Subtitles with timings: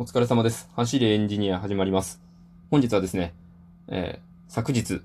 [0.00, 0.70] お疲れ様です。
[0.76, 2.22] 走れエンジニア始まります。
[2.70, 3.34] 本日はですね、
[3.88, 5.02] えー、昨日。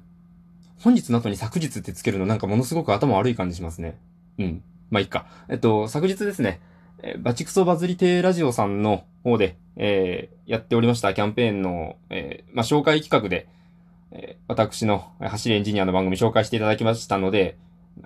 [0.83, 3.97] 本日の後に昨日ってつけるのなんかものすごく頭悪い感じしますね。
[4.37, 4.63] うん。
[4.91, 5.25] まあ、いっか。
[5.49, 6.61] えっと、昨日ですね、
[7.01, 13.47] えーバチクソバズり亭ラジオさんの方で、えーやっておりましたキャンペーンの、えまあ、紹介企画で、
[14.11, 17.57] え私の走れエンジニアの番組紹介していただきましたので、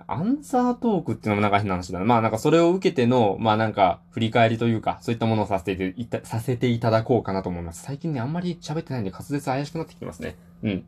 [0.06, 2.04] アンサートークっていうのもなんか変な話だな。
[2.04, 7.82] まあなんかそれを受けての、まあなんか振り返りというか、そういったものをさせていた、させていただこうかなと思います。
[7.82, 10.36] 最近ね、あんまり喋ってないんで滑舌怪しくなってきてますね。
[10.62, 10.84] うん。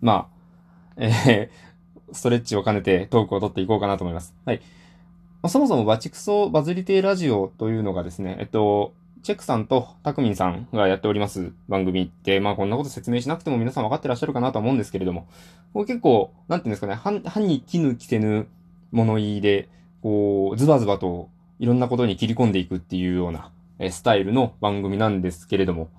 [0.00, 0.42] まあ、
[0.96, 4.34] えー、ストレッチを兼ねてトークを取っていこうかなと思います。
[4.44, 4.60] はい。
[5.42, 15.28] まあ、そもそもバチクソバズり亭ラジオというのがですね、えっと、チェックさんとタクミンさんがやっております番組って、まあこんなこと説明しなくても皆さん分かってらっしゃるかなと思うんですけれども、
[15.72, 18.48] これ結構、なんていうんですかね、歯歯に絹着せぬ
[18.90, 19.68] 物言いで、
[20.02, 23.50] こう、ズバズバといろんなことに切り込んでいくっていうような
[23.82, 25.90] えスタイルの番組なんですけれども、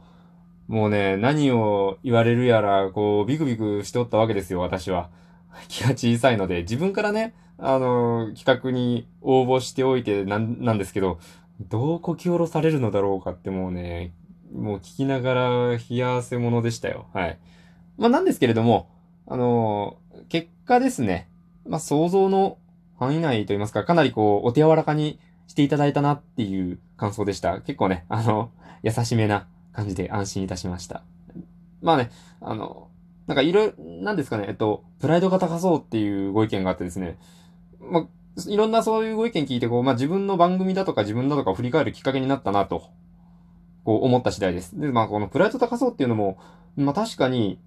[0.67, 5.09] もうね、何を言われるやら、こう、ビクビクしておったわけですよ、私は。
[5.67, 11.19] 気が小さいので、自分からね、あの、企画に応募しておいてなん、なんですけど、
[11.59, 14.13] どうこき下ろされるのだろうかってもうね、
[14.53, 17.07] もう聞きながら冷や汗ものでしたよ。
[17.13, 17.39] はい。
[17.97, 18.89] まあなんですけれども、
[19.27, 19.97] あの、
[20.29, 21.29] 結果ですね、
[21.67, 22.57] まあ想像の
[22.99, 27.61] 範囲内といいますか、かなりこう、お手柔らかにしていただいたなっていう感想でした。
[27.61, 28.51] 結構ね、あの、
[28.81, 31.03] 優しめな感じで安心いたしました。
[31.81, 32.89] まあね、あの、
[33.27, 37.17] なんかいろいろ、なんですかね、えっと、プライドが高そうっていうご意見があってですね、
[37.79, 38.07] まあ、
[38.47, 42.83] いろんなそういうご意見聞いて、こう、まあ自分の番組だとか自分だとかを振り返るきっかけになったなと、
[43.83, 44.79] こう思った次第です。
[44.79, 46.37] で、まあこのプライド高そうっていうのも、
[46.75, 47.59] まあ確かに、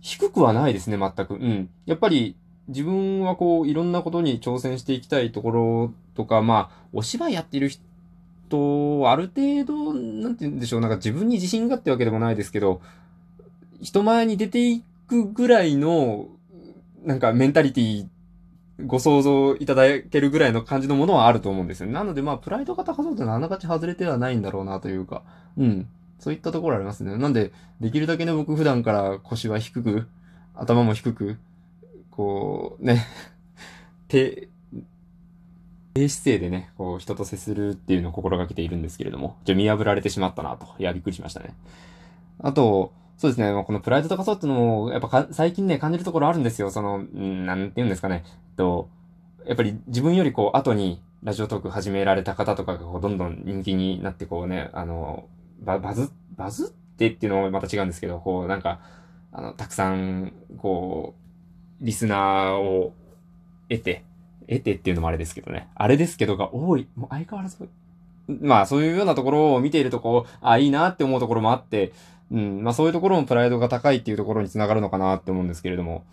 [0.00, 1.34] 低くはないですね、全く。
[1.34, 1.70] うん。
[1.86, 2.36] やっぱり、
[2.68, 12.80] 自分はこう、いろんなことに挑戦していきたいところとか、まあ、お芝居やってる人、ある程度、なんて言うんでしょう、なんか自分に自信がってわけでもないですけど、
[13.80, 16.28] 人前に出ていくぐらいの、
[17.04, 18.06] なんかメンタリティ、
[18.86, 21.90] ご想像いただけるぐらいの感じのものはあると思うんですよ。
[21.90, 25.22] なのでまあ、プライドが高そうってのはあながち外れてはないんだろうなというか、
[25.56, 25.88] うん。
[26.18, 27.16] そういったところありますね。
[27.16, 30.06] なんで、できるだけね、僕普段から腰は低く、
[30.54, 31.38] 頭も低く、
[32.10, 33.06] こう、ね、
[34.08, 34.48] 低、
[35.94, 40.66] 低姿勢でね、こう、人と接するっていうのを心がけているんですけれども、じゃ見破られてしまったなと。
[40.78, 41.54] いや、びっくりしましたね。
[42.38, 46.70] あと、そうですね、まこのプライド高そうっていうのも、やっぱ最近ね、感じるところあるんですよ。
[46.70, 48.24] その、んなんて言うんですかね。
[48.56, 48.88] と、
[49.44, 55.28] やっぱり自分よりこう、後にラジオトーク始められた方とかがこう、どんどん人気になってこうね、あの、
[55.60, 58.80] ババズ、バズってっていうのもまた違うんですけど、こう、なんか、
[59.32, 61.14] あの、たくさん、こ
[61.82, 62.94] う、リスナーを
[63.68, 64.02] 得て、
[64.48, 65.68] 得てっていうのもあれですけどね。
[65.74, 66.88] あれですけどが多い。
[66.96, 67.68] もう相変わらず。
[68.40, 71.92] まあ、そういうようなところを見ているとこう、あ、いいなって思うところもあって、
[72.30, 76.04] うん、まあそういうところもプライドが高いっていうところにつながるのかなって思うんですけれども。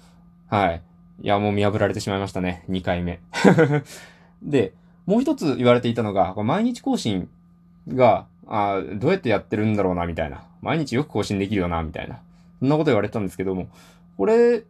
[0.47, 0.81] はい。
[1.21, 2.63] いや、もう見破られてしまいましたね。
[2.69, 3.19] 2回目。
[4.41, 4.73] で、
[5.05, 7.29] もう一つ言われていたのが、毎日更新
[7.87, 10.43] が、あどうやってやってるんだろうな、みたいな。
[10.61, 12.19] 毎日よく更新できるよな、みたいな。
[12.59, 13.67] そんなこと言われてたんですけども、
[14.17, 14.63] これ、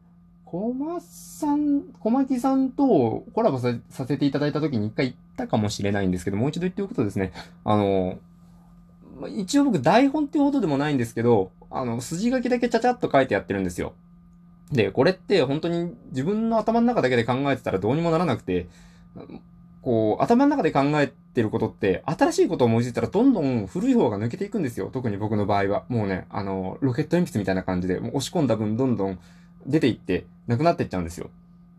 [0.49, 7.33] 小松さん、小牧さんとコラボさせていただいた時に一回言ったかもしれないんですけど、もう一度言っておくとですね、
[7.65, 8.17] あの、
[9.35, 13.93] 一応僕台本っていうほどでもないんですけど、あの、筋書きだけちゃちゃっと書いてやってるんですよ。
[14.71, 18.67] で、これって本当に自分の頭の中だけで考えてたらどうにもならなくて、
[19.81, 24.89] こう、頭の中で考えてることって、新しいことを思いついたらどんどん古い方が抜けていくんですよ。
[24.93, 25.83] 特に僕の場合は。
[25.89, 29.19] もうね、あの、ロケット鉛筆みたいな感じで、もう押し込んだ分どんどん
[29.67, 31.29] 出ていって、なくなっていっちゃうんですよ。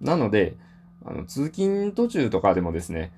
[0.00, 0.56] なので、
[1.04, 3.12] あの、通勤途中とかでもですね、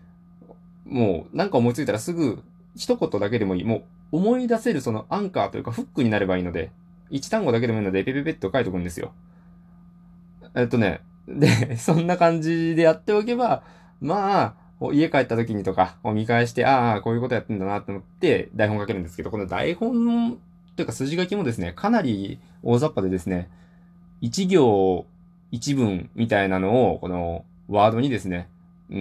[0.86, 2.42] もうなんか思いついたらすぐ
[2.76, 3.64] 一言だけでもいい。
[3.64, 6.70] もう思い出せるそのアンカーというかフックになればいいので、
[7.10, 9.12] 一単語だけでもいいので、ペペペッと書いとくんですよ。
[10.54, 13.62] えっとね、で、 そんな感じでやっておけば、
[14.00, 20.38] まあ、家帰った時にとか、見返して、ああ、こういうことやってんだなと思って台本書けるんですけど、この台本
[20.76, 23.50] というか筋書きもですね、かなり大雑把でですね、
[24.20, 25.06] 一行
[25.50, 28.48] 一文みたいなのを、このワードにですね、
[28.90, 28.98] うん、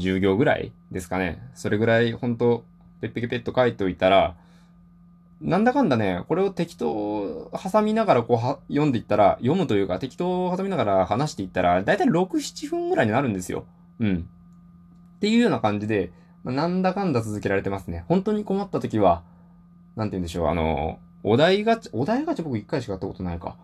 [0.00, 1.42] 10行ぐらいですかね。
[1.54, 2.64] それぐらい、ほんと、
[3.00, 4.36] ペッペケペッと書いておいたら、
[5.40, 13.64] なんだかんだね、これを適当挟みながらこうは読んでいったら、読むというか適当挟みながら話していったら、だいたい6、7分ぐらいになるんですよ。
[14.00, 14.28] うん。
[15.16, 16.12] っていうような感じで、
[16.44, 18.04] なんだかんだ続けられてますね。
[18.08, 19.22] 本当に困った時は、
[19.96, 23.56] なんて言うんでしょう、あの、お題ガチャ、お題ガチャ僕1回しかやったことないか。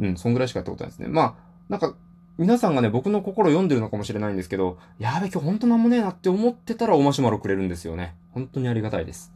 [0.00, 1.08] うん、そんぐらいしかやったことないですね。
[1.08, 1.34] まあ、
[1.68, 1.94] なんか、
[2.36, 8.16] 皆さんがね、僕の心読んでるのかもしれないんですけど、やべ、今日ほんとなんもねえなって思ってたらおマシュマロくれるんですよね。
[8.32, 9.32] 本当にありがたいです。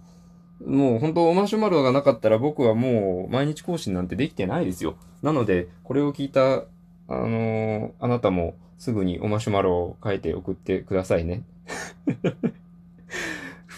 [0.66, 4.96] もう本当おマシュマロがなかったら僕はもう毎日更新なんてできてないですよ。
[5.22, 6.64] なので、これを聞いた、あ
[7.08, 11.44] のー、あなたもすぐにおマシュマロを書いて送ってくださいね。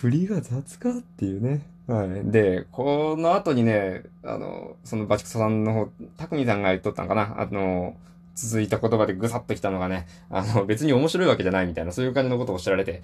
[0.01, 1.61] 振りが雑かっていうね。
[1.87, 2.31] はい。
[2.31, 7.97] で、この後にね、あの、そのバチクソさんの方、タクミさんが言っとったんかなあの、
[8.35, 13.03] 続いた言葉でぐさっときたのがね、あの、別に面白いわけじゃないみたいな、そういう感じのことをおっしゃられて、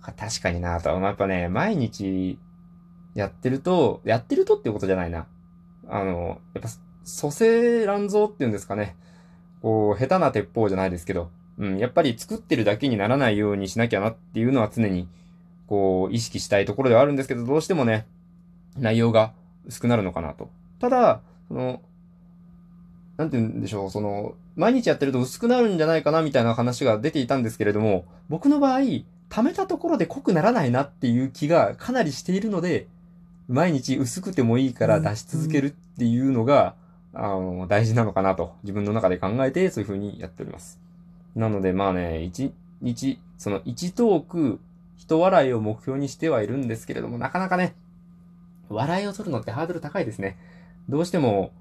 [0.00, 0.98] 確かになと。
[0.98, 2.38] まあ、やっぱね、毎日
[3.14, 5.26] やってると、やってるとっていうことじゃないな。
[5.88, 6.70] あの、やっぱ、
[7.04, 8.96] 蘇生乱造っていうんですかね。
[9.60, 15.08] こう、下手な鉄砲じゃないですけど、うん、やっぱり作ってるだけにならないようにしなきゃなっていうのは常に、
[15.66, 18.06] こう、意識したいところではあるんですけど、どうしてもね、
[18.78, 19.32] 内容が
[19.66, 20.50] 薄くなるのかなと。
[20.80, 21.80] ただ、その、
[23.16, 28.80] なんて言うんでしょう、その、毎日やってると薄くなるんじゃないかなみたいな話が出ていたんですけれども、僕の場合、
[29.28, 32.86] 溜めたところで濃くならないなっていう気がかなりしているので、
[33.48, 36.74] 毎日薄くてもいいから出し続けるっていうのが、
[37.12, 40.80] あの、大事なのかなと自分の中で考えてそういう風にやっております。
[41.34, 44.60] なのでまあね、一日、その一トーク、
[44.96, 47.74] 人笑いを目標にしてはいるんですけれども、なかなかね、
[48.68, 50.36] 笑いを取るのってハードル高いですね。
[50.88, 51.52] どうしても、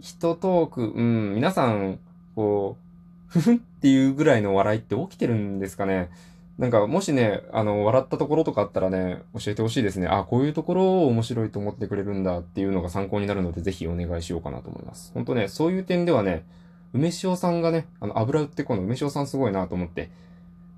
[0.00, 1.98] 人トーク、うん、皆さん、
[2.34, 6.10] こう、ふふんっていうぐらいの笑いって起きてるんですかね。
[6.58, 10.08] なんか、もしね、あの、笑ったところとかあったらね、教えてほしいですね。
[10.08, 15.12] あ、こういうところを面白いと思ってくれるんだっていうのが参考になるので、ぜひお願いしようかなと思います。
[15.14, 16.44] ほんとね、そういう点ではね、
[16.92, 20.10] 梅塩さんがね、あの、油売ってこの梅塩さんすごいなと思って、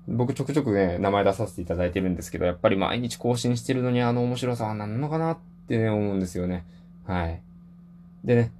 [0.07, 6.65] 僕ちょくちょくね、名前出させていただいてるんですけど、やっぱり毎日更新してるのにあの面白さは何なのかなってね、思うんですよね。
[7.05, 7.41] はい。
[8.23, 8.51] でね、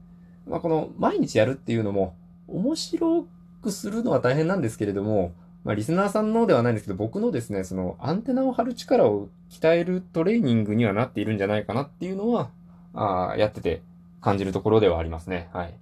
[0.48, 2.16] まあ、この毎日やるっていうのも、
[2.48, 3.26] 面白
[3.62, 12.50] くするのは大変なんですけれども、まあ、リスナーさんのではないんですけど、僕のですね、その、アンテナを張る力を鍛えるトレーニングにはなっているんじゃないかなっていうのは、
[12.94, 13.82] あやってて
[14.22, 15.50] 感じるところではありますね。
[15.54, 15.74] はい。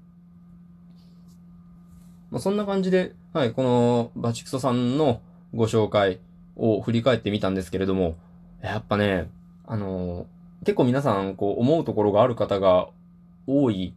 [2.29, 5.21] まあ、そんな感じで、はい、このバチクソさんの
[5.53, 6.19] ご紹介
[6.55, 8.15] を振り返ってみたんですけれども、
[8.61, 9.29] やっぱね、
[9.65, 10.27] あの、
[10.63, 12.89] 結構皆さん、こう、思うところがある方が
[13.47, 13.93] 多い、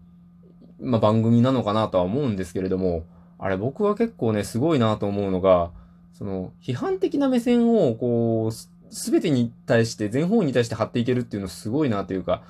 [0.80, 3.04] まあ、番組なのかなとは思うんですけれども、
[3.38, 5.70] あれ僕は結構ね、すごいなと思うのが、
[6.14, 12.42] その、批判的な目線を、こう、すべてに対して、全方位に対して張っていけるっていうのすごいなというか、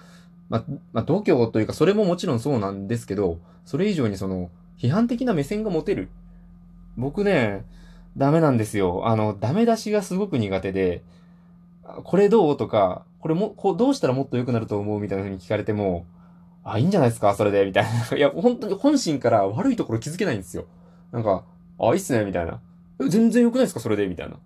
[0.49, 6.09] まあ、まあ、度胸というか、それももちろんそうなんですけど、それ以上にその、批判的な目線が持てる。
[6.97, 7.65] 僕ね、
[8.17, 9.07] ダメなんですよ。
[9.07, 11.03] あの、ダメ出しがすごく苦手で、
[12.05, 16.07] これどうとか、これも、こう、どうしたらもっと良くなると思うみたいな風に聞かれても、
[16.63, 17.91] あ、いいんじゃないですかそれで、みたいな。
[18.17, 20.67] いや、本当に本心から悪いところ気づけないんですよ。
[21.13, 21.45] なんか、
[21.79, 22.61] あ、いいっすね、みたいな。
[23.09, 24.37] 全然良くないですかそれで、みたいな。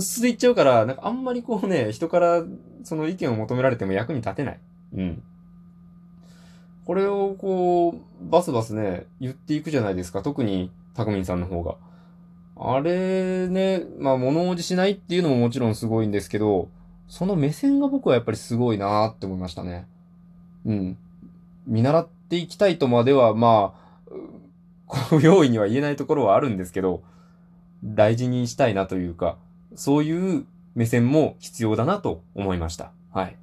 [0.00, 2.42] 素で言っちゃうから、なんかあんまりこうね、人から
[2.82, 4.60] その意見を求められても役に立てない。
[4.96, 5.22] うん。
[6.84, 10.22] これをこう、バスバスね、言っていくじゃないですか。
[10.22, 11.76] 特に、たくみんさんの方が。
[12.56, 16.68] あれね、まあ物おじしないっていうのももちろんすごいんですけど、
[17.08, 19.86] その目線が僕はやっぱりすごいなーって思いましたね。
[20.64, 20.98] うん。
[21.66, 23.74] 見習っていきたいとまでは、ま
[24.08, 24.12] あ、
[24.86, 27.02] こう容易には言えないところはあるんですけど、
[27.84, 29.36] 大事にしたいなというか、
[29.74, 32.92] そういう目線も必要だなと思いました。
[33.12, 33.36] はい。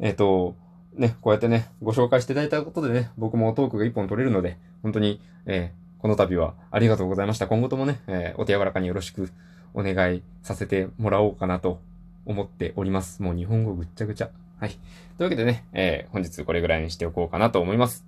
[0.00, 0.56] えっ、ー、と、
[0.94, 7.46] ね、こうやってね、ご紹介していただいたことでね、僕もトークが一本取れるので、本当に、えー、この度はありがとうございました。
[7.46, 9.32] 今後ともね、えー、お手柔らかによろしく
[9.72, 11.80] お願いさせてもらおうかなと
[12.26, 13.22] 思っております。
[13.22, 14.28] もう日本語ぐっちゃぐちゃ。
[14.60, 14.72] はい。
[14.72, 14.78] とい
[15.20, 18.04] うわけでね、えー、本日これぐらいにしておこうかなと思います。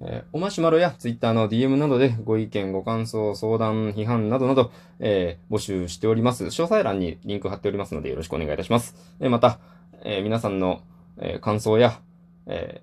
[0.00, 6.46] えー、おマシュマロや Twitter の DM などでご意見、ご感想、相談、批判などなど、えー、募集しております。
[6.46, 8.96] 詳細欄にリンク貼っておりますのでよろしくお願いいたします。
[9.20, 9.60] えー、また、
[10.02, 10.82] え皆さんの、
[11.18, 12.00] え感想や、
[12.46, 12.82] え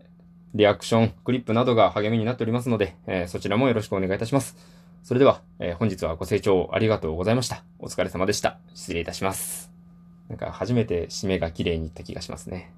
[0.53, 4.57] リアクション、クリップなどが励みになっておりますので、えそちらもよろしくお願いいたします。
[5.03, 7.63] それでは、え本日はご清聴ありがとうございました。
[7.79, 8.59] お疲れ様でした。
[8.73, 9.71] 失礼いたします。
[10.27, 12.73] なんか初めて締めが綺麗にいった気がしますね。